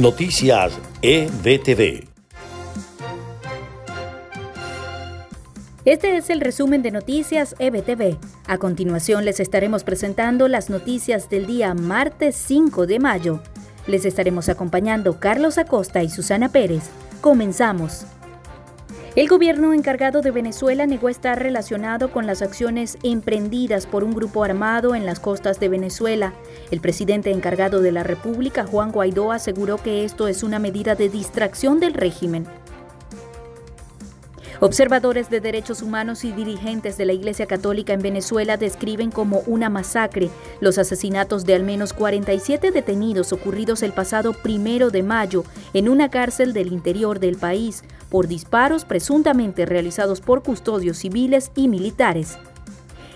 [0.00, 0.72] Noticias
[1.02, 2.08] EBTV.
[5.84, 8.16] Este es el resumen de Noticias EBTV.
[8.46, 13.42] A continuación les estaremos presentando las noticias del día martes 5 de mayo.
[13.86, 16.84] Les estaremos acompañando Carlos Acosta y Susana Pérez.
[17.20, 18.06] Comenzamos.
[19.16, 24.44] El gobierno encargado de Venezuela negó estar relacionado con las acciones emprendidas por un grupo
[24.44, 26.32] armado en las costas de Venezuela.
[26.70, 31.08] El presidente encargado de la República, Juan Guaidó, aseguró que esto es una medida de
[31.08, 32.46] distracción del régimen.
[34.62, 39.70] Observadores de derechos humanos y dirigentes de la Iglesia Católica en Venezuela describen como una
[39.70, 40.28] masacre
[40.60, 46.10] los asesinatos de al menos 47 detenidos ocurridos el pasado primero de mayo en una
[46.10, 52.36] cárcel del interior del país por disparos presuntamente realizados por custodios civiles y militares.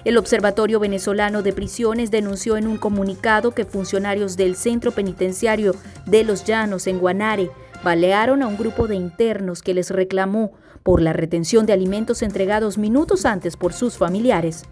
[0.07, 5.75] El Observatorio Venezolano de Prisiones denunció en un comunicado que funcionarios del Centro Penitenciario
[6.07, 7.51] de Los Llanos en Guanare
[7.85, 10.53] balearon a un grupo de internos que les reclamó
[10.83, 14.65] por la retención de alimentos entregados minutos antes por sus familiares.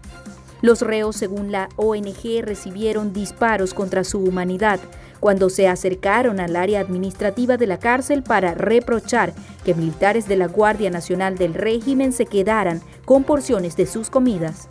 [0.61, 4.79] Los reos, según la ONG, recibieron disparos contra su humanidad
[5.19, 10.47] cuando se acercaron al área administrativa de la cárcel para reprochar que militares de la
[10.47, 14.67] Guardia Nacional del régimen se quedaran con porciones de sus comidas.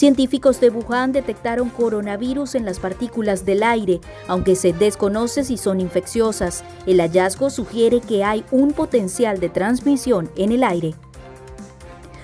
[0.00, 5.78] Científicos de Wuhan detectaron coronavirus en las partículas del aire, aunque se desconoce si son
[5.78, 6.64] infecciosas.
[6.86, 10.94] El hallazgo sugiere que hay un potencial de transmisión en el aire.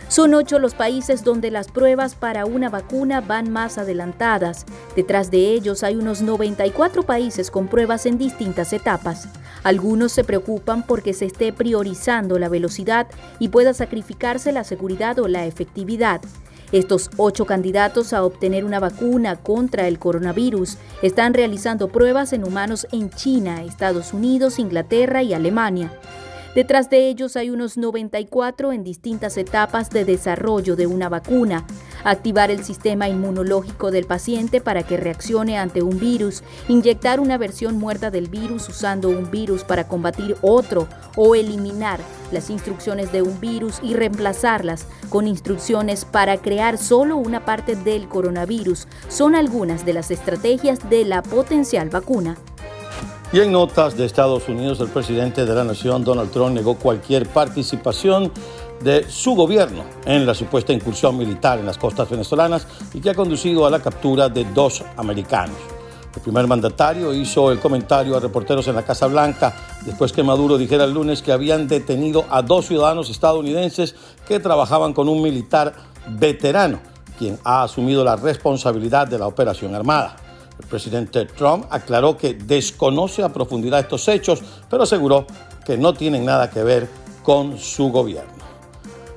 [0.08, 4.64] Son ocho los países donde las pruebas para una vacuna van más adelantadas.
[4.94, 9.28] Detrás de ellos hay unos 94 países con pruebas en distintas etapas.
[9.64, 13.08] Algunos se preocupan porque se esté priorizando la velocidad
[13.40, 16.20] y pueda sacrificarse la seguridad o la efectividad.
[16.70, 22.86] Estos ocho candidatos a obtener una vacuna contra el coronavirus están realizando pruebas en humanos
[22.92, 25.92] en China, Estados Unidos, Inglaterra y Alemania.
[26.56, 31.66] Detrás de ellos hay unos 94 en distintas etapas de desarrollo de una vacuna,
[32.02, 37.76] activar el sistema inmunológico del paciente para que reaccione ante un virus, inyectar una versión
[37.78, 42.00] muerta del virus usando un virus para combatir otro o eliminar
[42.32, 48.08] las instrucciones de un virus y reemplazarlas con instrucciones para crear solo una parte del
[48.08, 48.88] coronavirus.
[49.08, 52.38] Son algunas de las estrategias de la potencial vacuna.
[53.32, 57.28] Y en notas de Estados Unidos, el presidente de la nación, Donald Trump, negó cualquier
[57.28, 58.30] participación
[58.82, 63.14] de su gobierno en la supuesta incursión militar en las costas venezolanas y que ha
[63.14, 65.56] conducido a la captura de dos americanos.
[66.14, 69.54] El primer mandatario hizo el comentario a reporteros en la Casa Blanca
[69.84, 74.92] después que Maduro dijera el lunes que habían detenido a dos ciudadanos estadounidenses que trabajaban
[74.92, 75.74] con un militar
[76.08, 76.78] veterano,
[77.18, 80.16] quien ha asumido la responsabilidad de la operación armada.
[80.66, 85.26] Presidente Trump aclaró que desconoce a profundidad estos hechos, pero aseguró
[85.64, 86.88] que no tienen nada que ver
[87.22, 88.36] con su gobierno.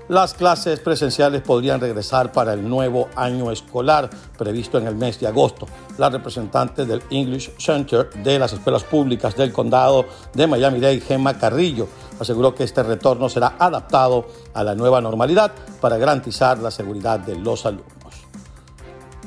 [0.10, 5.28] Las clases presenciales podrían regresar para el nuevo año escolar previsto en el mes de
[5.28, 5.68] agosto.
[6.00, 11.88] La representante del English Center de las escuelas públicas del condado de Miami-Dade, Gemma Carrillo,
[12.20, 17.36] aseguró que este retorno será adaptado a la nueva normalidad para garantizar la seguridad de
[17.36, 17.99] los alumnos.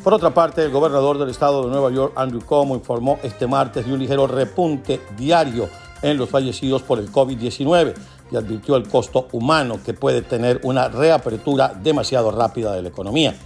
[0.02, 3.86] Por otra parte, el gobernador del estado de Nueva York, Andrew Cuomo, informó este martes
[3.86, 5.68] de un ligero repunte diario
[6.02, 7.94] en los fallecidos por el COVID-19
[8.32, 13.36] y advirtió el costo humano que puede tener una reapertura demasiado rápida de la economía.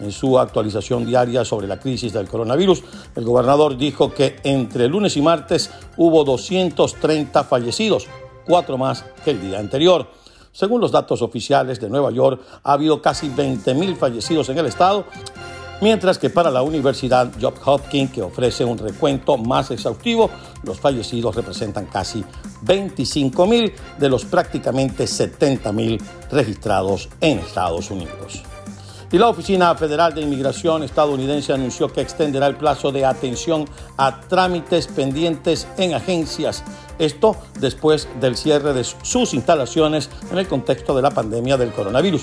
[0.00, 2.82] En su actualización diaria sobre la crisis del coronavirus,
[3.14, 8.08] el gobernador dijo que entre lunes y martes hubo 230 fallecidos,
[8.44, 10.08] cuatro más que el día anterior.
[10.52, 15.04] Según los datos oficiales de Nueva York, ha habido casi 20.000 fallecidos en el estado
[15.80, 20.30] mientras que para la Universidad Johns Hopkins, que ofrece un recuento más exhaustivo,
[20.62, 22.24] los fallecidos representan casi
[22.62, 28.42] 25 mil de los prácticamente 70 mil registrados en Estados Unidos.
[29.12, 33.64] Y la Oficina Federal de Inmigración estadounidense anunció que extenderá el plazo de atención
[33.96, 36.62] a trámites pendientes en agencias.
[36.96, 42.22] Esto después del cierre de sus instalaciones en el contexto de la pandemia del coronavirus.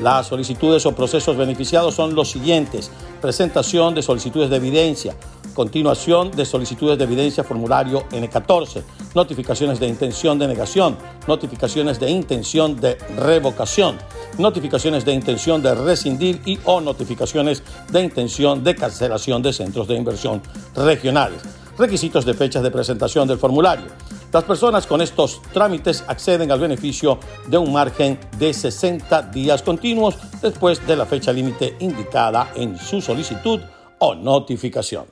[0.00, 2.90] Las solicitudes o procesos beneficiados son los siguientes.
[3.20, 5.14] Presentación de solicitudes de evidencia,
[5.54, 8.82] continuación de solicitudes de evidencia formulario N14,
[9.14, 10.96] notificaciones de intención de negación,
[11.28, 13.98] notificaciones de intención de revocación,
[14.38, 19.94] notificaciones de intención de rescindir y o notificaciones de intención de cancelación de centros de
[19.94, 20.42] inversión
[20.74, 21.42] regionales.
[21.78, 23.86] Requisitos de fechas de presentación del formulario.
[24.32, 27.18] Las personas con estos trámites acceden al beneficio
[27.48, 33.02] de un margen de 60 días continuos después de la fecha límite indicada en su
[33.02, 33.60] solicitud
[33.98, 35.04] o notificación.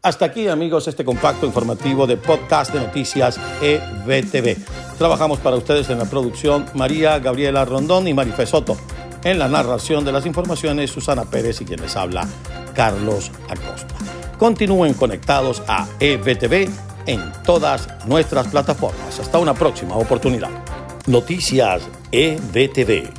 [0.00, 4.56] Hasta aquí, amigos, este compacto informativo de podcast de noticias EBTV.
[4.96, 8.78] Trabajamos para ustedes en la producción María Gabriela Rondón y Marife Soto.
[9.24, 12.26] En la narración de las informaciones, Susana Pérez y quien les habla,
[12.74, 13.94] Carlos Acosta.
[14.38, 19.18] Continúen conectados a EBTV en todas nuestras plataformas.
[19.18, 20.50] Hasta una próxima oportunidad.
[21.06, 21.82] Noticias
[22.12, 23.17] EBTV